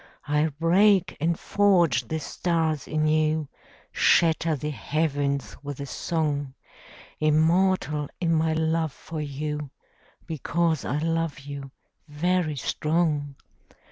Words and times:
I'll 0.27 0.49
break 0.59 1.15
and 1.21 1.37
forge 1.39 2.07
the 2.07 2.19
stars 2.19 2.87
anew, 2.87 3.47
Shatter 3.91 4.55
the 4.55 4.71
heavens 4.71 5.55
with 5.61 5.79
a 5.79 5.85
song; 5.85 6.55
Immortal 7.19 8.09
in 8.19 8.33
my 8.33 8.53
love 8.53 8.91
for 8.93 9.21
you, 9.21 9.69
Because 10.25 10.85
I 10.85 10.97
love 10.97 11.41
you, 11.41 11.69
very 12.07 12.55
strong. 12.55 13.35